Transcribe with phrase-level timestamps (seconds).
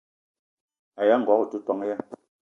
[1.01, 1.95] Aya ngogo o te ton ya?